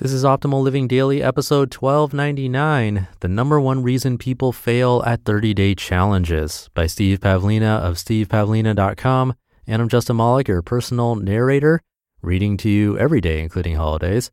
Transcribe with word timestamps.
This 0.00 0.12
is 0.12 0.22
Optimal 0.22 0.62
Living 0.62 0.86
Daily, 0.86 1.20
episode 1.24 1.74
1299 1.74 3.08
The 3.18 3.26
Number 3.26 3.60
One 3.60 3.82
Reason 3.82 4.16
People 4.16 4.52
Fail 4.52 5.02
at 5.04 5.24
30 5.24 5.54
Day 5.54 5.74
Challenges 5.74 6.70
by 6.72 6.86
Steve 6.86 7.18
Pavlina 7.18 7.80
of 7.80 7.96
stevepavlina.com. 7.96 9.34
And 9.66 9.82
I'm 9.82 9.88
Justin 9.88 10.14
Malik, 10.18 10.46
your 10.46 10.62
personal 10.62 11.16
narrator, 11.16 11.82
reading 12.22 12.56
to 12.58 12.68
you 12.68 12.96
every 12.96 13.20
day, 13.20 13.42
including 13.42 13.74
holidays. 13.74 14.30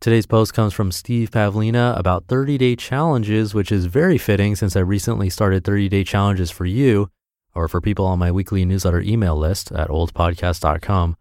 Today's 0.00 0.26
post 0.26 0.52
comes 0.52 0.74
from 0.74 0.90
Steve 0.90 1.30
Pavlina 1.30 1.96
about 1.96 2.26
30 2.26 2.58
day 2.58 2.74
challenges, 2.74 3.54
which 3.54 3.70
is 3.70 3.86
very 3.86 4.18
fitting 4.18 4.56
since 4.56 4.74
I 4.74 4.80
recently 4.80 5.30
started 5.30 5.62
30 5.62 5.88
day 5.88 6.02
challenges 6.02 6.50
for 6.50 6.66
you 6.66 7.08
or 7.54 7.68
for 7.68 7.80
people 7.80 8.04
on 8.04 8.18
my 8.18 8.32
weekly 8.32 8.64
newsletter 8.64 9.00
email 9.00 9.36
list 9.36 9.70
at 9.70 9.90
oldpodcast.com. 9.90 11.16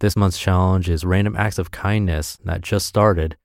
This 0.00 0.16
month's 0.16 0.38
challenge 0.38 0.88
is 0.88 1.04
random 1.04 1.36
acts 1.36 1.58
of 1.58 1.70
kindness 1.70 2.38
that 2.44 2.62
just 2.62 2.86
started. 2.86 3.36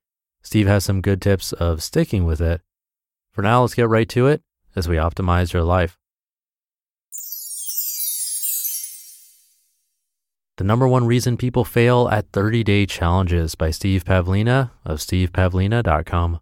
Steve 0.41 0.67
has 0.67 0.85
some 0.85 1.01
good 1.01 1.21
tips 1.21 1.51
of 1.51 1.83
sticking 1.83 2.23
with 2.23 2.39
it. 2.39 2.61
For 3.33 3.41
now, 3.41 3.61
let's 3.61 3.73
get 3.73 3.89
right 3.89 4.07
to 4.09 4.27
it 4.27 4.41
as 4.73 4.87
we 4.87 4.95
optimize 4.95 5.51
your 5.51 5.63
life. 5.63 5.97
The 10.57 10.63
number 10.63 10.87
one 10.87 11.05
reason 11.05 11.35
people 11.35 11.65
fail 11.65 12.07
at 12.07 12.31
30 12.31 12.63
day 12.63 12.85
challenges 12.85 13.55
by 13.55 13.71
Steve 13.71 14.05
Pavlina 14.05 14.71
of 14.85 14.99
stevepavlina.com. 14.99 16.39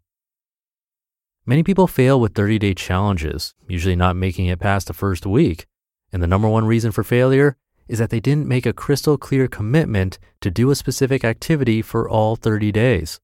Many 1.48 1.64
people 1.64 1.88
fail 1.88 2.20
with 2.20 2.36
30 2.36 2.60
day 2.60 2.74
challenges, 2.76 3.56
usually 3.68 3.96
not 3.96 4.16
making 4.16 4.46
it 4.46 4.60
past 4.60 4.86
the 4.86 4.94
first 4.94 5.26
week. 5.26 5.66
And 6.12 6.22
the 6.22 6.28
number 6.28 6.48
one 6.48 6.68
reason 6.68 6.92
for 6.92 7.04
failure 7.04 7.58
is 7.88 8.00
that 8.00 8.10
they 8.10 8.20
didn't 8.20 8.48
make 8.48 8.66
a 8.66 8.74
crystal 8.74 9.18
clear 9.18 9.48
commitment 9.48 10.20
to 10.42 10.50
do 10.50 10.72
a 10.72 10.76
specific 10.76 11.24
activity 11.24 11.82
for 11.82 12.10
all 12.10 12.36
30 12.36 12.72
days. 12.72 13.20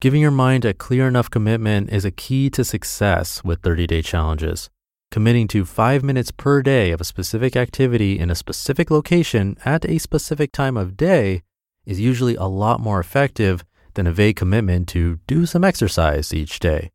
Giving 0.00 0.22
your 0.22 0.30
mind 0.30 0.64
a 0.64 0.72
clear 0.72 1.06
enough 1.06 1.28
commitment 1.28 1.90
is 1.90 2.04
a 2.04 2.10
key 2.10 2.48
to 2.50 2.64
success 2.64 3.44
with 3.44 3.60
30 3.60 3.86
day 3.86 4.02
challenges. 4.02 4.70
Committing 5.10 5.48
to 5.48 5.64
five 5.64 6.02
minutes 6.02 6.30
per 6.30 6.62
day 6.62 6.92
of 6.92 7.00
a 7.00 7.04
specific 7.04 7.56
activity 7.56 8.18
in 8.18 8.30
a 8.30 8.34
specific 8.34 8.90
location 8.90 9.56
at 9.64 9.84
a 9.84 9.98
specific 9.98 10.52
time 10.52 10.76
of 10.76 10.96
day 10.96 11.42
is 11.84 12.00
usually 12.00 12.36
a 12.36 12.44
lot 12.44 12.80
more 12.80 13.00
effective 13.00 13.64
than 13.94 14.06
a 14.06 14.12
vague 14.12 14.36
commitment 14.36 14.88
to 14.88 15.18
do 15.26 15.44
some 15.44 15.64
exercise 15.64 16.32
each 16.32 16.60
day. 16.60 16.90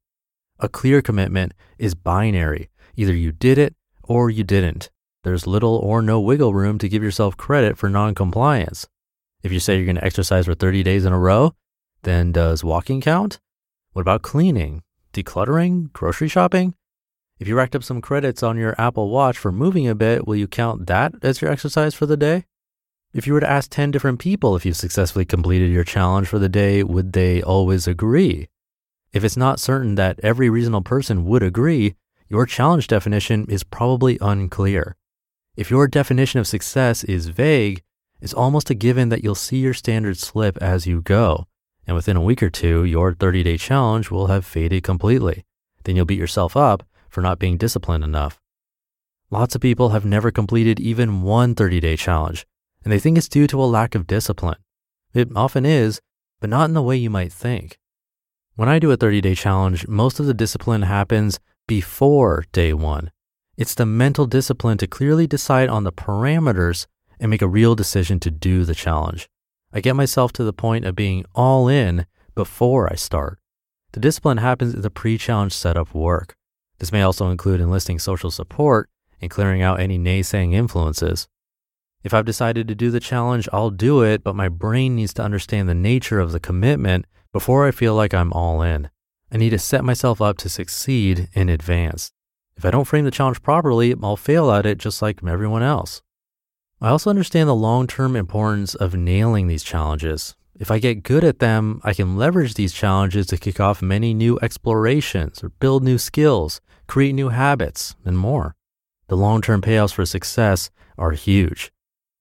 A 0.59 0.69
clear 0.69 1.01
commitment 1.01 1.53
is 1.78 1.94
binary. 1.94 2.69
Either 2.96 3.13
you 3.13 3.31
did 3.31 3.57
it 3.57 3.75
or 4.03 4.30
you 4.30 4.44
didn't 4.44 4.90
there's 5.25 5.47
little 5.47 5.78
or 5.78 6.03
no 6.03 6.22
wiggle 6.22 6.53
room 6.53 6.78
to 6.78 6.88
give 6.88 7.02
yourself 7.02 7.36
credit 7.36 7.80
for 7.80 7.90
noncompliance. 7.90 8.88
If 9.41 9.52
you 9.52 9.59
say 9.59 9.75
you're 9.75 9.86
going 9.86 9.96
to 9.96 10.06
exercise 10.06 10.46
for 10.46 10.53
30 10.53 10.84
days 10.84 11.03
in 11.03 11.13
a 11.13 11.19
row, 11.19 11.56
then 12.03 12.31
does 12.31 12.63
walking 12.63 13.02
count? 13.02 13.40
What 13.94 14.03
about 14.03 14.22
cleaning, 14.22 14.84
decluttering, 15.13 15.91
grocery 15.94 16.28
shopping? 16.28 16.75
If 17.40 17.47
you 17.47 17.56
racked 17.58 17.75
up 17.75 17.84
some 17.84 18.02
credits 18.02 18.44
on 18.44 18.56
your 18.56 18.75
Apple 18.78 19.09
Watch 19.09 19.36
for 19.36 19.52
moving 19.52 19.88
a 19.88 19.96
bit, 19.96 20.28
will 20.28 20.36
you 20.36 20.47
count 20.47 20.86
that 20.86 21.16
as 21.24 21.42
your 21.42 21.50
exercise 21.50 21.96
for 21.96 22.06
the 22.06 22.16
day? 22.16 22.46
If 23.12 23.25
you 23.25 23.34
were 23.34 23.40
to 23.40 23.50
ask 23.50 23.72
10 23.72 23.90
different 23.90 24.19
people 24.19 24.56
if 24.56 24.63
you've 24.63 24.78
successfully 24.78 25.25
completed 25.25 25.72
your 25.72 25.84
challenge 25.84 26.28
for 26.28 26.38
the 26.38 26.50
day, 26.50 26.84
would 26.84 27.13
they 27.13 27.42
always 27.42 27.88
agree? 27.88 28.47
If 29.12 29.24
it's 29.24 29.38
not 29.38 29.59
certain 29.59 29.96
that 29.96 30.19
every 30.22 30.52
reasonable 30.52 30.84
person 30.84 31.25
would 31.25 31.42
agree, 31.42 31.96
your 32.30 32.46
challenge 32.46 32.86
definition 32.88 33.47
is 33.50 33.63
probably 33.63 34.19
unclear. 34.22 34.96
If 35.56 35.72
your 35.72 35.88
definition 35.88 36.42
of 36.42 36.48
success 36.48 37.06
is 37.06 37.28
vague, 37.28 37.82
it's 38.20 38.34
almost 38.34 38.70
a 38.70 38.76
given 38.76 39.08
that 39.10 39.24
you'll 39.24 39.36
see 39.36 39.58
your 39.58 39.74
standards 39.74 40.20
slip 40.20 40.58
as 40.58 40.86
you 40.86 41.02
go. 41.02 41.48
And 41.88 41.96
within 41.96 42.18
a 42.18 42.22
week 42.22 42.44
or 42.44 42.50
two, 42.50 42.84
your 42.84 43.14
30 43.14 43.44
day 43.44 43.58
challenge 43.58 44.12
will 44.12 44.28
have 44.28 44.46
faded 44.46 44.84
completely. 44.84 45.46
Then 45.84 45.96
you'll 45.96 46.06
beat 46.06 46.20
yourself 46.20 46.58
up 46.58 46.84
for 47.08 47.22
not 47.22 47.40
being 47.40 47.58
disciplined 47.58 48.04
enough. 48.04 48.42
Lots 49.32 49.56
of 49.56 49.62
people 49.62 49.90
have 49.90 50.04
never 50.04 50.30
completed 50.30 50.80
even 50.80 51.22
one 51.22 51.56
30 51.56 51.80
day 51.80 51.96
challenge, 51.96 52.46
and 52.84 52.92
they 52.92 53.00
think 53.00 53.18
it's 53.18 53.30
due 53.30 53.48
to 53.48 53.62
a 53.62 53.66
lack 53.66 53.96
of 53.96 54.08
discipline. 54.08 54.58
It 55.14 55.30
often 55.36 55.66
is, 55.66 56.02
but 56.42 56.50
not 56.50 56.66
in 56.66 56.74
the 56.74 56.82
way 56.82 56.98
you 56.98 57.10
might 57.10 57.32
think. 57.32 57.80
When 58.56 58.68
I 58.68 58.80
do 58.80 58.92
a 58.92 58.98
30 58.98 59.22
day 59.22 59.36
challenge, 59.36 59.88
most 59.88 60.20
of 60.20 60.26
the 60.26 60.34
discipline 60.34 60.82
happens 60.82 61.40
before 61.66 62.44
day 62.52 62.74
one. 62.74 63.12
It's 63.58 63.74
the 63.74 63.86
mental 63.86 64.26
discipline 64.26 64.78
to 64.80 64.88
clearly 64.88 65.28
decide 65.28 65.70
on 65.70 65.86
the 65.86 65.94
parameters 65.94 66.88
and 67.20 67.30
make 67.30 67.42
a 67.42 67.48
real 67.48 67.74
decision 67.74 68.20
to 68.20 68.32
do 68.32 68.66
the 68.66 68.76
challenge. 68.76 69.30
I 69.72 69.80
get 69.80 69.96
myself 69.96 70.34
to 70.34 70.44
the 70.44 70.52
point 70.52 70.84
of 70.84 70.96
being 70.96 71.26
all 71.34 71.70
in 71.70 72.06
before 72.34 72.92
I 72.92 72.96
start. 72.96 73.40
The 73.94 74.02
discipline 74.02 74.38
happens 74.38 74.74
in 74.74 74.82
the 74.82 74.90
pre 74.90 75.18
challenge 75.18 75.54
setup 75.54 75.94
work. 75.94 76.36
This 76.80 76.92
may 76.92 77.02
also 77.02 77.30
include 77.30 77.62
enlisting 77.62 77.98
social 77.98 78.30
support 78.30 78.90
and 79.22 79.32
clearing 79.32 79.62
out 79.62 79.80
any 79.80 79.98
naysaying 79.98 80.54
influences. 80.54 81.30
If 82.04 82.14
I've 82.14 82.26
decided 82.26 82.68
to 82.68 82.76
do 82.76 82.92
the 82.92 83.00
challenge, 83.00 83.48
I'll 83.54 83.72
do 83.72 84.04
it, 84.04 84.22
but 84.22 84.36
my 84.36 84.50
brain 84.50 84.96
needs 84.96 85.14
to 85.14 85.24
understand 85.24 85.70
the 85.70 85.74
nature 85.74 86.20
of 86.20 86.34
the 86.34 86.42
commitment 86.42 87.06
before 87.32 87.66
I 87.66 87.72
feel 87.72 87.96
like 87.96 88.14
I'm 88.14 88.34
all 88.34 88.62
in. 88.62 88.90
I 89.32 89.38
need 89.38 89.52
to 89.52 89.60
set 89.60 89.86
myself 89.86 90.22
up 90.22 90.38
to 90.40 90.50
succeed 90.50 91.30
in 91.34 91.48
advance. 91.48 92.12
If 92.58 92.66
I 92.66 92.72
don't 92.72 92.86
frame 92.86 93.06
the 93.06 93.12
challenge 93.12 93.42
properly, 93.42 93.94
I'll 94.02 94.16
fail 94.16 94.52
at 94.52 94.66
it 94.66 94.78
just 94.78 95.02
like 95.02 95.24
everyone 95.24 95.64
else. 95.64 96.02
I 96.82 96.90
also 96.90 97.10
understand 97.10 97.50
the 97.50 97.56
long 97.56 97.88
term 97.88 98.16
importance 98.16 98.76
of 98.76 98.96
nailing 98.96 99.48
these 99.48 99.64
challenges. 99.64 100.36
If 100.58 100.72
I 100.72 100.80
get 100.80 101.04
good 101.04 101.24
at 101.24 101.40
them, 101.40 101.82
I 101.84 101.94
can 101.94 102.16
leverage 102.16 102.54
these 102.54 102.72
challenges 102.72 103.28
to 103.28 103.38
kick 103.38 103.60
off 103.60 103.82
many 103.82 104.14
new 104.14 104.40
explorations 104.42 105.44
or 105.44 105.50
build 105.50 105.84
new 105.84 105.98
skills, 105.98 106.62
create 106.88 107.14
new 107.14 107.30
habits, 107.30 107.96
and 108.06 108.18
more. 108.18 108.56
The 109.08 109.18
long 109.18 109.42
term 109.42 109.62
payoffs 109.62 109.94
for 109.94 110.06
success 110.06 110.70
are 110.98 111.12
huge. 111.12 111.74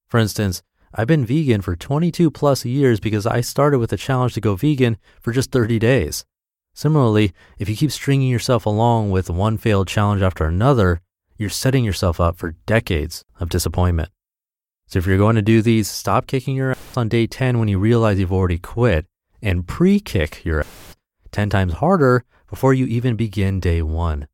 For 0.09 0.19
instance, 0.19 0.63
I've 0.93 1.07
been 1.07 1.25
vegan 1.25 1.61
for 1.61 1.77
22 1.77 2.31
plus 2.31 2.65
years 2.65 3.01
because 3.01 3.27
I 3.27 3.41
started 3.41 3.79
with 3.79 3.93
a 3.93 3.97
challenge 3.97 4.35
to 4.35 4.41
go 4.41 4.57
vegan 4.57 4.97
for 5.21 5.33
just 5.33 5.51
30 5.53 5.79
days. 5.79 6.25
Similarly, 6.75 7.33
if 7.59 7.69
you 7.69 7.77
keep 7.77 7.93
stringing 7.93 8.29
yourself 8.29 8.67
along 8.67 9.13
with 9.13 9.31
one 9.31 9.57
failed 9.59 9.87
challenge 9.87 10.23
after 10.23 10.45
another, 10.45 11.01
you're 11.37 11.49
setting 11.49 11.85
yourself 11.85 12.21
up 12.21 12.37
for 12.37 12.57
decades 12.67 13.25
of 13.39 13.49
disappointment. 13.49 14.11
So 14.89 14.99
if 14.99 15.07
you're 15.07 15.17
going 15.17 15.37
to 15.37 15.43
do 15.43 15.63
these, 15.63 15.89
stop 15.89 16.27
kicking 16.27 16.57
your 16.57 16.73
ass 16.73 16.97
on 16.97 17.09
day 17.09 17.27
10 17.27 17.59
when 17.59 17.69
you 17.69 17.79
realize 17.79 18.19
you've 18.19 18.33
already 18.33 18.59
quit 18.59 19.07
and 19.41 19.67
pre 19.67 20.01
kick 20.01 20.45
your 20.45 20.61
ass 20.61 20.97
10 21.31 21.49
times 21.49 21.75
harder 21.75 22.25
before 22.51 22.75
you 22.75 22.87
even 22.87 23.17
begin 23.17 23.61
day 23.61 23.81
one. 23.81 24.27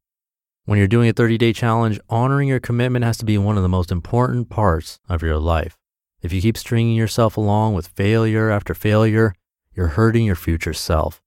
When 0.64 0.78
you're 0.78 0.88
doing 0.88 1.10
a 1.10 1.12
30 1.12 1.36
day 1.36 1.52
challenge, 1.52 2.00
honoring 2.08 2.48
your 2.48 2.60
commitment 2.60 3.04
has 3.04 3.19
to 3.19 3.25
be 3.25 3.38
one 3.38 3.56
of 3.56 3.62
the 3.62 3.69
most 3.69 3.93
important 3.93 4.48
parts 4.48 4.98
of 5.08 5.22
your 5.22 5.38
life. 5.38 5.76
If 6.22 6.32
you 6.32 6.40
keep 6.40 6.56
stringing 6.56 6.96
yourself 6.96 7.36
along 7.36 7.75
with 7.75 7.88
failure 7.88 8.50
after 8.50 8.75
failure, 8.75 9.34
you're 9.75 9.88
hurting 9.88 10.25
your 10.25 10.36
future 10.36 10.75
self. 10.75 11.22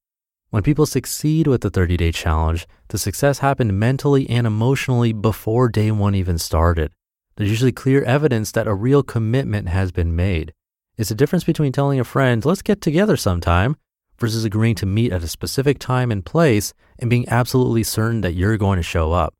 When 0.54 0.62
people 0.62 0.86
succeed 0.86 1.48
with 1.48 1.62
the 1.62 1.72
30 1.72 1.98
day 1.98 2.12
challenge, 2.12 2.68
the 2.90 3.00
success 3.00 3.40
happened 3.40 3.80
mentally 3.80 4.30
and 4.30 4.46
emotionally 4.46 5.12
before 5.12 5.68
day 5.68 5.90
one 5.90 6.14
even 6.14 6.38
started. 6.38 6.92
There's 7.36 7.50
usually 7.50 7.72
clear 7.72 8.04
evidence 8.04 8.52
that 8.52 8.68
a 8.68 8.74
real 8.76 9.02
commitment 9.02 9.70
has 9.70 9.92
been 9.92 10.16
made. 10.16 10.54
It's 10.96 11.10
the 11.10 11.16
difference 11.16 11.44
between 11.44 11.72
telling 11.72 12.00
a 12.00 12.04
friend, 12.04 12.46
let's 12.46 12.62
get 12.62 12.82
together 12.82 13.18
sometime, 13.18 13.78
versus 14.20 14.46
agreeing 14.46 14.76
to 14.76 14.86
meet 14.86 15.12
at 15.12 15.24
a 15.24 15.28
specific 15.28 15.80
time 15.80 16.12
and 16.12 16.24
place 16.24 16.72
and 17.00 17.10
being 17.10 17.28
absolutely 17.30 17.82
certain 17.82 18.22
that 18.22 18.36
you're 18.36 18.56
going 18.56 18.78
to 18.78 18.84
show 18.84 19.12
up. 19.12 19.34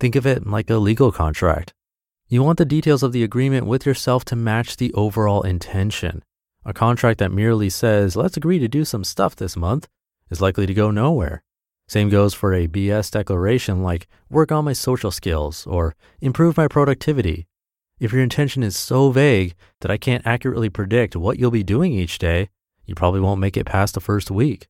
Think 0.00 0.16
of 0.16 0.26
it 0.26 0.46
like 0.46 0.68
a 0.68 0.76
legal 0.76 1.12
contract. 1.12 1.72
You 2.28 2.42
want 2.42 2.58
the 2.58 2.66
details 2.66 3.02
of 3.02 3.12
the 3.12 3.24
agreement 3.24 3.66
with 3.66 3.86
yourself 3.86 4.26
to 4.26 4.36
match 4.36 4.76
the 4.76 4.92
overall 4.92 5.40
intention. 5.40 6.22
A 6.66 6.74
contract 6.74 7.20
that 7.20 7.32
merely 7.32 7.70
says, 7.70 8.16
let's 8.16 8.36
agree 8.36 8.58
to 8.58 8.68
do 8.68 8.84
some 8.84 9.02
stuff 9.02 9.34
this 9.34 9.56
month, 9.56 9.88
is 10.32 10.40
likely 10.40 10.66
to 10.66 10.74
go 10.74 10.90
nowhere. 10.90 11.42
Same 11.86 12.08
goes 12.08 12.32
for 12.32 12.54
a 12.54 12.66
BS 12.66 13.10
declaration 13.10 13.82
like 13.82 14.08
work 14.30 14.50
on 14.50 14.64
my 14.64 14.72
social 14.72 15.10
skills 15.10 15.66
or 15.66 15.94
improve 16.22 16.56
my 16.56 16.66
productivity. 16.66 17.46
If 18.00 18.12
your 18.12 18.22
intention 18.22 18.62
is 18.62 18.74
so 18.74 19.10
vague 19.10 19.54
that 19.80 19.90
I 19.90 19.98
can't 19.98 20.26
accurately 20.26 20.70
predict 20.70 21.14
what 21.14 21.38
you'll 21.38 21.50
be 21.50 21.62
doing 21.62 21.92
each 21.92 22.18
day, 22.18 22.48
you 22.86 22.94
probably 22.94 23.20
won't 23.20 23.40
make 23.40 23.58
it 23.58 23.66
past 23.66 23.94
the 23.94 24.00
first 24.00 24.30
week. 24.30 24.68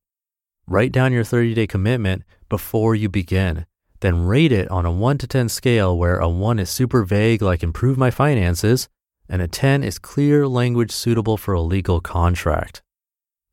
Write 0.67 0.91
down 0.91 1.13
your 1.13 1.23
30 1.23 1.53
day 1.53 1.65
commitment 1.65 2.23
before 2.49 2.93
you 2.93 3.07
begin, 3.07 3.65
then 4.01 4.25
rate 4.25 4.51
it 4.51 4.69
on 4.69 4.85
a 4.85 4.91
1 4.91 5.17
to 5.19 5.27
10 5.27 5.47
scale 5.47 5.97
where 5.97 6.17
a 6.17 6.27
1 6.27 6.59
is 6.59 6.69
super 6.69 7.03
vague, 7.05 7.41
like 7.41 7.63
improve 7.63 7.97
my 7.97 8.11
finances, 8.11 8.89
and 9.29 9.41
a 9.41 9.47
10 9.47 9.81
is 9.81 9.97
clear 9.97 10.45
language 10.45 10.91
suitable 10.91 11.37
for 11.37 11.53
a 11.53 11.61
legal 11.61 12.01
contract. 12.01 12.81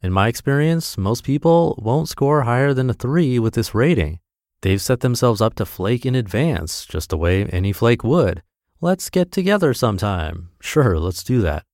In 0.02 0.12
my 0.12 0.29
experience, 0.29 0.97
most 0.97 1.25
people 1.25 1.79
won't 1.82 2.08
score 2.08 2.43
higher 2.43 2.73
than 2.73 2.88
a 2.88 2.94
3 2.94 3.38
with 3.38 3.52
this 3.52 3.75
rating. 3.75 4.19
They've 4.62 4.81
set 4.81 5.00
themselves 5.00 5.43
up 5.43 5.55
to 5.56 5.67
flake 5.67 6.06
in 6.06 6.14
advance, 6.14 6.87
just 6.87 7.11
the 7.11 7.19
way 7.19 7.44
any 7.44 7.73
flake 7.73 8.02
would. 8.02 8.43
Let's 8.81 9.11
get 9.11 9.31
together 9.31 9.75
sometime. 9.75 10.49
Sure, 10.58 10.99
let's 10.99 11.23
do 11.23 11.43
that. 11.43 11.64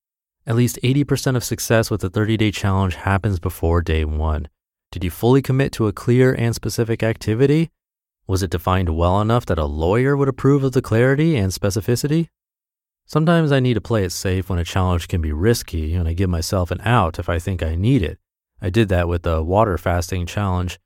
At 0.44 0.56
least 0.56 0.80
80% 0.82 1.36
of 1.36 1.44
success 1.44 1.88
with 1.88 2.00
the 2.00 2.10
30 2.10 2.36
day 2.36 2.50
challenge 2.50 2.96
happens 2.96 3.38
before 3.38 3.80
day 3.80 4.04
one. 4.04 4.48
Did 4.90 5.04
you 5.04 5.10
fully 5.10 5.40
commit 5.40 5.70
to 5.72 5.86
a 5.86 5.92
clear 5.92 6.32
and 6.32 6.52
specific 6.52 7.04
activity? 7.04 7.70
Was 8.26 8.42
it 8.42 8.50
defined 8.50 8.96
well 8.96 9.20
enough 9.20 9.46
that 9.46 9.58
a 9.58 9.66
lawyer 9.66 10.16
would 10.16 10.28
approve 10.28 10.64
of 10.64 10.72
the 10.72 10.82
clarity 10.82 11.36
and 11.36 11.52
specificity? 11.52 12.28
Sometimes 13.08 13.52
I 13.52 13.60
need 13.60 13.74
to 13.74 13.80
play 13.80 14.02
it 14.02 14.10
safe 14.10 14.50
when 14.50 14.58
a 14.58 14.64
challenge 14.64 15.06
can 15.06 15.20
be 15.20 15.32
risky, 15.32 15.94
and 15.94 16.08
I 16.08 16.12
give 16.12 16.28
myself 16.28 16.72
an 16.72 16.80
out 16.80 17.20
if 17.20 17.28
I 17.28 17.38
think 17.38 17.62
I 17.62 17.76
need 17.76 18.02
it. 18.02 18.18
I 18.60 18.68
did 18.68 18.88
that 18.88 19.06
with 19.06 19.22
the 19.22 19.44
water 19.44 19.78
fasting 19.78 20.26
challenge. 20.26 20.80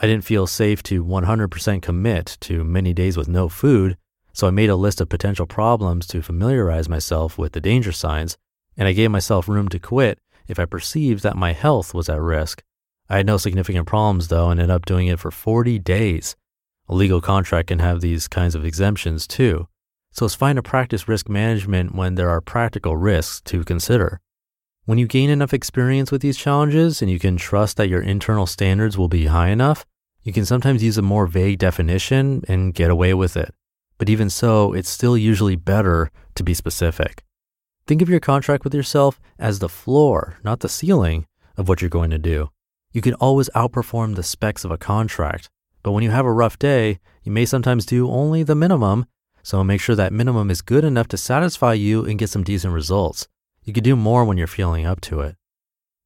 I 0.00 0.06
didn't 0.06 0.24
feel 0.24 0.46
safe 0.46 0.82
to 0.84 1.04
100% 1.04 1.82
commit 1.82 2.38
to 2.40 2.64
many 2.64 2.94
days 2.94 3.18
with 3.18 3.28
no 3.28 3.50
food, 3.50 3.98
so 4.32 4.46
I 4.46 4.52
made 4.52 4.70
a 4.70 4.76
list 4.76 5.02
of 5.02 5.10
potential 5.10 5.46
problems 5.46 6.06
to 6.08 6.22
familiarize 6.22 6.88
myself 6.88 7.36
with 7.36 7.52
the 7.52 7.60
danger 7.60 7.92
signs, 7.92 8.38
and 8.76 8.88
I 8.88 8.92
gave 8.92 9.10
myself 9.10 9.46
room 9.46 9.68
to 9.68 9.78
quit 9.78 10.18
if 10.48 10.58
I 10.58 10.64
perceived 10.64 11.22
that 11.24 11.36
my 11.36 11.52
health 11.52 11.92
was 11.92 12.08
at 12.08 12.20
risk. 12.20 12.62
I 13.10 13.18
had 13.18 13.26
no 13.26 13.36
significant 13.36 13.86
problems 13.86 14.28
though 14.28 14.48
and 14.48 14.58
ended 14.60 14.74
up 14.74 14.86
doing 14.86 15.08
it 15.08 15.18
for 15.18 15.30
40 15.30 15.78
days. 15.80 16.36
A 16.88 16.94
legal 16.94 17.20
contract 17.20 17.68
can 17.68 17.80
have 17.80 18.00
these 18.00 18.28
kinds 18.28 18.54
of 18.54 18.64
exemptions 18.64 19.26
too. 19.26 19.68
So 20.16 20.24
it's 20.24 20.34
fine 20.34 20.56
to 20.56 20.62
practice 20.62 21.08
risk 21.08 21.28
management 21.28 21.94
when 21.94 22.14
there 22.14 22.30
are 22.30 22.40
practical 22.40 22.96
risks 22.96 23.42
to 23.42 23.62
consider. 23.64 24.18
When 24.86 24.96
you 24.96 25.06
gain 25.06 25.28
enough 25.28 25.52
experience 25.52 26.10
with 26.10 26.22
these 26.22 26.38
challenges 26.38 27.02
and 27.02 27.10
you 27.10 27.18
can 27.18 27.36
trust 27.36 27.76
that 27.76 27.90
your 27.90 28.00
internal 28.00 28.46
standards 28.46 28.96
will 28.96 29.08
be 29.08 29.26
high 29.26 29.50
enough, 29.50 29.84
you 30.22 30.32
can 30.32 30.46
sometimes 30.46 30.82
use 30.82 30.96
a 30.96 31.02
more 31.02 31.26
vague 31.26 31.58
definition 31.58 32.42
and 32.48 32.72
get 32.72 32.90
away 32.90 33.12
with 33.12 33.36
it. 33.36 33.52
But 33.98 34.08
even 34.08 34.30
so, 34.30 34.72
it's 34.72 34.88
still 34.88 35.18
usually 35.18 35.54
better 35.54 36.10
to 36.36 36.42
be 36.42 36.54
specific. 36.54 37.22
Think 37.86 38.00
of 38.00 38.08
your 38.08 38.18
contract 38.18 38.64
with 38.64 38.74
yourself 38.74 39.20
as 39.38 39.58
the 39.58 39.68
floor, 39.68 40.38
not 40.42 40.60
the 40.60 40.68
ceiling, 40.70 41.26
of 41.58 41.68
what 41.68 41.82
you're 41.82 41.90
going 41.90 42.10
to 42.10 42.18
do. 42.18 42.48
You 42.90 43.02
can 43.02 43.14
always 43.14 43.50
outperform 43.50 44.14
the 44.14 44.22
specs 44.22 44.64
of 44.64 44.70
a 44.70 44.78
contract, 44.78 45.50
but 45.82 45.92
when 45.92 46.02
you 46.02 46.10
have 46.10 46.24
a 46.24 46.32
rough 46.32 46.58
day, 46.58 47.00
you 47.22 47.32
may 47.32 47.44
sometimes 47.44 47.84
do 47.84 48.10
only 48.10 48.42
the 48.42 48.54
minimum 48.54 49.04
so 49.46 49.62
make 49.62 49.80
sure 49.80 49.94
that 49.94 50.12
minimum 50.12 50.50
is 50.50 50.60
good 50.60 50.82
enough 50.82 51.06
to 51.06 51.16
satisfy 51.16 51.72
you 51.72 52.04
and 52.04 52.18
get 52.18 52.28
some 52.28 52.42
decent 52.42 52.74
results. 52.74 53.28
You 53.62 53.72
can 53.72 53.84
do 53.84 53.94
more 53.94 54.24
when 54.24 54.36
you're 54.36 54.48
feeling 54.48 54.84
up 54.84 55.00
to 55.02 55.20
it. 55.20 55.36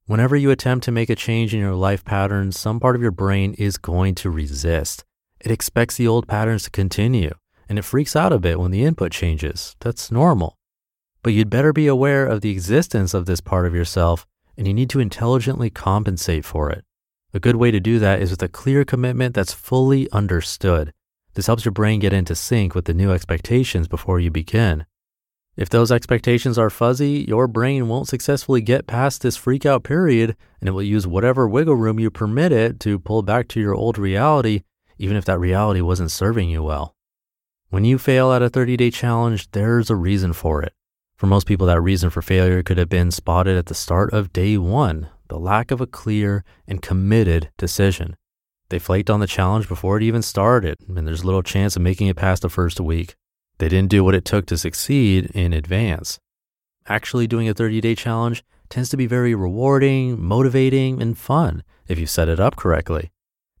Whenever 0.05 0.35
you 0.35 0.51
attempt 0.51 0.85
to 0.85 0.91
make 0.91 1.09
a 1.09 1.15
change 1.15 1.51
in 1.51 1.59
your 1.59 1.73
life 1.73 2.05
patterns, 2.05 2.59
some 2.59 2.79
part 2.79 2.95
of 2.95 3.01
your 3.01 3.09
brain 3.09 3.55
is 3.55 3.79
going 3.79 4.13
to 4.13 4.29
resist. 4.29 5.03
It 5.39 5.49
expects 5.49 5.97
the 5.97 6.07
old 6.07 6.27
patterns 6.27 6.61
to 6.65 6.69
continue, 6.69 7.33
and 7.67 7.79
it 7.79 7.85
freaks 7.85 8.15
out 8.15 8.31
a 8.31 8.37
bit 8.37 8.59
when 8.59 8.69
the 8.69 8.83
input 8.83 9.11
changes. 9.11 9.75
That's 9.79 10.11
normal. 10.11 10.59
But 11.23 11.33
you'd 11.33 11.49
better 11.49 11.73
be 11.73 11.87
aware 11.87 12.27
of 12.27 12.41
the 12.41 12.51
existence 12.51 13.15
of 13.15 13.25
this 13.25 13.41
part 13.41 13.65
of 13.65 13.73
yourself, 13.73 14.27
and 14.55 14.67
you 14.67 14.73
need 14.75 14.91
to 14.91 14.99
intelligently 14.99 15.71
compensate 15.71 16.45
for 16.45 16.69
it. 16.69 16.85
A 17.33 17.39
good 17.39 17.55
way 17.55 17.71
to 17.71 17.79
do 17.79 17.97
that 17.97 18.21
is 18.21 18.29
with 18.29 18.43
a 18.43 18.47
clear 18.47 18.85
commitment 18.85 19.33
that's 19.33 19.51
fully 19.51 20.07
understood. 20.11 20.93
This 21.33 21.47
helps 21.47 21.65
your 21.65 21.71
brain 21.71 21.99
get 21.99 22.13
into 22.13 22.35
sync 22.35 22.75
with 22.75 22.85
the 22.85 22.93
new 22.93 23.11
expectations 23.11 23.87
before 23.87 24.19
you 24.19 24.29
begin. 24.29 24.85
If 25.57 25.69
those 25.69 25.91
expectations 25.91 26.57
are 26.57 26.69
fuzzy, 26.69 27.25
your 27.27 27.47
brain 27.47 27.87
won't 27.87 28.07
successfully 28.07 28.61
get 28.61 28.87
past 28.87 29.21
this 29.21 29.37
freak 29.37 29.65
out 29.65 29.83
period 29.83 30.35
and 30.59 30.67
it 30.67 30.71
will 30.71 30.83
use 30.83 31.05
whatever 31.05 31.47
wiggle 31.47 31.75
room 31.75 31.99
you 31.99 32.09
permit 32.09 32.51
it 32.51 32.79
to 32.81 32.99
pull 32.99 33.21
back 33.21 33.47
to 33.49 33.59
your 33.59 33.75
old 33.75 33.97
reality, 33.97 34.63
even 34.97 35.17
if 35.17 35.25
that 35.25 35.39
reality 35.39 35.81
wasn't 35.81 36.11
serving 36.11 36.49
you 36.49 36.63
well. 36.63 36.95
When 37.69 37.85
you 37.85 37.97
fail 37.97 38.31
at 38.31 38.41
a 38.41 38.49
30 38.49 38.77
day 38.77 38.91
challenge, 38.91 39.51
there's 39.51 39.89
a 39.89 39.95
reason 39.95 40.33
for 40.33 40.61
it. 40.61 40.73
For 41.15 41.27
most 41.27 41.45
people, 41.45 41.67
that 41.67 41.81
reason 41.81 42.09
for 42.09 42.21
failure 42.21 42.63
could 42.63 42.77
have 42.77 42.89
been 42.89 43.11
spotted 43.11 43.55
at 43.55 43.67
the 43.67 43.75
start 43.75 44.11
of 44.11 44.33
day 44.33 44.57
one 44.57 45.09
the 45.27 45.39
lack 45.39 45.71
of 45.71 45.79
a 45.79 45.87
clear 45.87 46.43
and 46.67 46.81
committed 46.81 47.49
decision. 47.57 48.17
They 48.71 48.79
flaked 48.79 49.09
on 49.09 49.19
the 49.19 49.27
challenge 49.27 49.67
before 49.67 49.97
it 49.97 50.03
even 50.03 50.21
started, 50.21 50.77
and 50.87 51.05
there's 51.05 51.25
little 51.25 51.43
chance 51.43 51.75
of 51.75 51.81
making 51.81 52.07
it 52.07 52.15
past 52.15 52.41
the 52.41 52.47
first 52.47 52.79
week. 52.79 53.15
They 53.57 53.67
didn't 53.67 53.89
do 53.89 54.01
what 54.01 54.15
it 54.15 54.23
took 54.23 54.45
to 54.45 54.57
succeed 54.57 55.25
in 55.33 55.51
advance. 55.51 56.21
Actually, 56.87 57.27
doing 57.27 57.49
a 57.49 57.53
30 57.53 57.81
day 57.81 57.95
challenge 57.95 58.45
tends 58.69 58.87
to 58.87 58.95
be 58.95 59.07
very 59.07 59.35
rewarding, 59.35 60.23
motivating, 60.23 61.01
and 61.01 61.17
fun 61.17 61.63
if 61.89 61.99
you 61.99 62.05
set 62.05 62.29
it 62.29 62.39
up 62.39 62.55
correctly. 62.55 63.11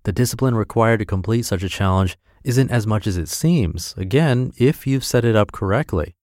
The 0.03 0.13
discipline 0.13 0.55
required 0.55 0.99
to 0.99 1.05
complete 1.05 1.43
such 1.43 1.61
a 1.61 1.67
challenge 1.67 2.17
isn't 2.45 2.71
as 2.71 2.87
much 2.87 3.05
as 3.05 3.17
it 3.17 3.27
seems, 3.27 3.93
again, 3.97 4.53
if 4.57 4.87
you've 4.87 5.03
set 5.03 5.25
it 5.25 5.35
up 5.35 5.51
correctly. 5.51 6.15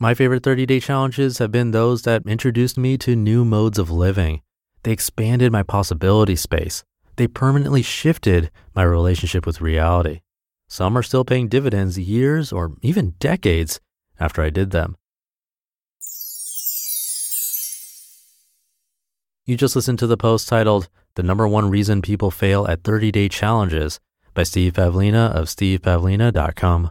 My 0.00 0.14
favorite 0.14 0.42
30 0.42 0.66
day 0.66 0.80
challenges 0.80 1.38
have 1.38 1.52
been 1.52 1.70
those 1.70 2.02
that 2.02 2.26
introduced 2.26 2.76
me 2.76 2.98
to 2.98 3.14
new 3.14 3.44
modes 3.44 3.78
of 3.78 3.88
living. 3.88 4.42
They 4.82 4.90
expanded 4.90 5.52
my 5.52 5.62
possibility 5.62 6.34
space 6.34 6.82
they 7.16 7.26
permanently 7.26 7.82
shifted 7.82 8.50
my 8.74 8.82
relationship 8.82 9.46
with 9.46 9.60
reality. 9.60 10.20
Some 10.68 10.96
are 10.96 11.02
still 11.02 11.24
paying 11.24 11.48
dividends 11.48 11.98
years 11.98 12.52
or 12.52 12.72
even 12.82 13.14
decades 13.18 13.80
after 14.18 14.42
I 14.42 14.50
did 14.50 14.70
them. 14.70 14.96
You 19.44 19.56
just 19.56 19.76
listened 19.76 20.00
to 20.00 20.08
the 20.08 20.16
post 20.16 20.48
titled 20.48 20.88
The 21.14 21.22
Number 21.22 21.46
One 21.46 21.70
Reason 21.70 22.02
People 22.02 22.32
Fail 22.32 22.66
at 22.66 22.82
30 22.82 23.12
Day 23.12 23.28
Challenges 23.28 24.00
by 24.34 24.42
Steve 24.42 24.72
Pavlina 24.72 25.30
of 25.30 25.46
stevepavlina.com. 25.46 26.90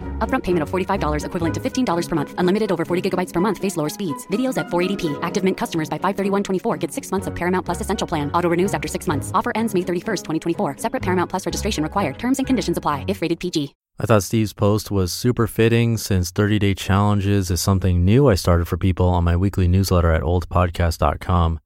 Upfront 0.21 0.43
payment 0.43 0.61
of 0.61 0.69
$45 0.69 1.25
equivalent 1.25 1.53
to 1.55 1.59
$15 1.59 2.07
per 2.09 2.15
month. 2.15 2.35
Unlimited 2.37 2.71
over 2.71 2.85
40 2.85 3.09
gigabytes 3.09 3.33
per 3.33 3.39
month. 3.39 3.57
Face 3.57 3.77
lower 3.77 3.89
speeds. 3.89 4.27
Videos 4.27 4.57
at 4.57 4.67
480p. 4.67 5.19
Active 5.23 5.43
Mint 5.43 5.57
customers 5.57 5.89
by 5.89 5.97
531.24 5.97 6.79
get 6.79 6.93
six 6.93 7.09
months 7.11 7.25
of 7.25 7.35
Paramount 7.35 7.65
Plus 7.65 7.81
Essential 7.81 8.07
Plan. 8.07 8.31
Auto 8.31 8.47
renews 8.49 8.73
after 8.75 8.87
six 8.87 9.07
months. 9.07 9.31
Offer 9.33 9.51
ends 9.55 9.73
May 9.73 9.81
31st, 9.81 10.23
2024. 10.23 10.77
Separate 10.77 11.01
Paramount 11.01 11.31
Plus 11.31 11.45
registration 11.47 11.83
required. 11.83 12.19
Terms 12.19 12.37
and 12.37 12.45
conditions 12.45 12.77
apply 12.77 13.03
if 13.07 13.23
rated 13.23 13.39
PG. 13.39 13.73
I 13.99 14.05
thought 14.05 14.23
Steve's 14.23 14.53
post 14.53 14.89
was 14.89 15.11
super 15.11 15.47
fitting 15.47 15.97
since 15.97 16.31
30 16.31 16.59
day 16.59 16.73
challenges 16.73 17.51
is 17.51 17.61
something 17.61 18.05
new 18.05 18.27
I 18.27 18.35
started 18.35 18.67
for 18.67 18.77
people 18.77 19.07
on 19.07 19.23
my 19.23 19.35
weekly 19.35 19.67
newsletter 19.67 20.11
at 20.11 20.21
oldpodcast.com. 20.23 21.59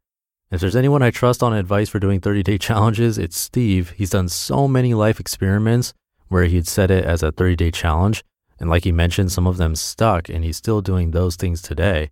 If 0.51 0.61
there's 0.61 0.75
anyone 0.75 1.01
I 1.01 1.11
trust 1.11 1.43
on 1.43 1.53
advice 1.53 1.89
for 1.89 1.99
doing 1.99 2.21
30 2.21 2.43
day 2.43 2.57
challenges, 2.69 3.17
it's 3.17 3.37
Steve. 3.37 3.91
He's 3.91 4.11
done 4.11 4.29
so 4.29 4.67
many 4.67 4.93
life 4.93 5.19
experiments 5.19 5.93
where 6.27 6.45
he'd 6.45 6.67
set 6.67 6.91
it 6.91 7.05
as 7.05 7.21
a 7.21 7.31
30 7.31 7.55
day 7.55 7.71
challenge. 7.71 8.23
And 8.59 8.69
like 8.69 8.83
he 8.83 8.91
mentioned, 8.91 9.31
some 9.31 9.47
of 9.47 9.57
them 9.57 9.75
stuck, 9.75 10.29
and 10.29 10.43
he's 10.43 10.57
still 10.57 10.81
doing 10.81 11.11
those 11.11 11.35
things 11.35 11.61
today. 11.61 12.11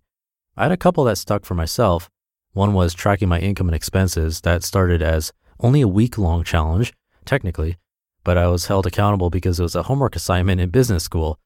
I 0.56 0.64
had 0.64 0.72
a 0.72 0.76
couple 0.76 1.04
that 1.04 1.18
stuck 1.18 1.44
for 1.44 1.54
myself. 1.54 2.10
One 2.52 2.74
was 2.74 2.94
tracking 2.94 3.28
my 3.28 3.40
income 3.40 3.68
and 3.68 3.74
expenses. 3.74 4.42
That 4.42 4.62
started 4.62 5.02
as 5.02 5.32
only 5.60 5.80
a 5.80 5.88
week 5.88 6.18
long 6.18 6.44
challenge, 6.44 6.92
technically, 7.24 7.76
but 8.22 8.38
I 8.38 8.46
was 8.46 8.66
held 8.66 8.86
accountable 8.86 9.30
because 9.30 9.58
it 9.58 9.62
was 9.62 9.74
a 9.74 9.84
homework 9.84 10.16
assignment 10.16 10.60
in 10.60 10.70
business 10.70 11.02
school. 11.02 11.38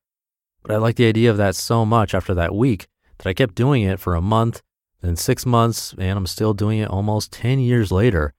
But 0.62 0.73
I 0.73 0.76
liked 0.76 0.99
the 0.99 1.09
idea 1.09 1.31
of 1.31 1.37
that 1.37 1.57
so 1.57 1.87
much 1.87 2.14
after 2.14 2.35
that 2.35 2.55
week 2.55 2.88
that 3.19 3.28
I 3.28 3.35
kept 3.35 3.55
doing 3.55 3.83
it 3.83 4.00
for 4.00 4.14
a 4.14 4.21
month, 4.21 4.62
then 5.00 5.17
six 5.17 5.47
months, 5.47 5.95
and 5.99 6.19
I'm 6.19 6.26
still 6.26 6.55
doing 6.55 6.81
it 6.81 6.90
almost 6.90 7.33
10 7.33 7.61
years 7.61 7.93
later. 7.93 8.35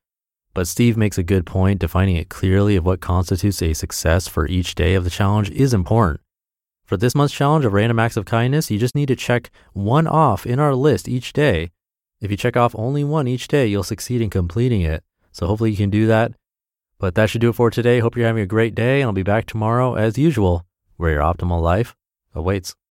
But 0.54 0.68
Steve 0.68 0.98
makes 0.98 1.18
a 1.18 1.24
good 1.24 1.46
point. 1.46 1.80
Defining 1.80 2.18
it 2.18 2.30
clearly 2.30 2.76
of 2.76 2.86
what 2.86 3.02
constitutes 3.02 3.62
a 3.62 3.74
success 3.74 4.28
for 4.28 4.48
each 4.48 4.76
day 4.76 4.96
of 4.96 5.04
the 5.04 5.10
challenge 5.10 5.50
is 5.52 5.74
important. 5.74 6.20
For 6.90 6.98
this 6.98 7.14
month's 7.14 7.36
challenge 7.36 7.66
of 7.66 7.74
random 7.74 8.00
acts 8.00 8.18
of 8.18 8.26
kindness, 8.26 8.72
you 8.72 8.80
just 8.80 8.96
need 8.96 9.10
to 9.10 9.16
check 9.16 9.52
one 9.74 10.08
off 10.08 10.44
in 10.44 10.60
our 10.60 10.74
list 10.74 11.08
each 11.08 11.34
day. 11.34 11.70
If 12.20 12.32
you 12.32 12.36
check 12.36 12.58
off 12.58 12.74
only 12.76 13.04
one 13.04 13.28
each 13.28 13.48
day, 13.48 13.68
you'll 13.68 13.84
succeed 13.84 14.22
in 14.22 14.32
completing 14.32 14.82
it. 14.82 15.04
So 15.32 15.46
hopefully 15.46 15.70
you 15.70 15.78
can 15.78 15.92
do 15.92 16.08
that. 16.08 16.32
But 16.98 17.14
that 17.14 17.30
should 17.30 17.42
do 17.42 17.50
it 17.50 17.54
for 17.54 17.70
today. 17.70 18.00
Hope 18.00 18.18
you're 18.18 18.26
having 18.26 18.42
a 18.42 18.48
great 18.48 18.74
day, 18.74 19.02
and 19.02 19.08
I'll 19.08 19.14
be 19.14 19.22
back 19.22 19.46
tomorrow 19.46 19.94
as 19.94 20.18
usual, 20.18 20.66
where 20.98 21.12
your 21.12 21.22
optimal 21.22 21.62
life 21.62 21.96
awaits. 22.34 22.74